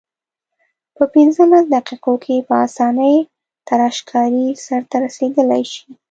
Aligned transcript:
په 0.95 1.03
پنځلس 1.13 1.65
دقیقو 1.75 2.13
کې 2.23 2.35
په 2.47 2.53
اسانۍ 2.67 3.15
تراشکاري 3.67 4.45
سرته 4.65 4.95
رسیدلای 5.05 5.63
شي. 5.73 5.87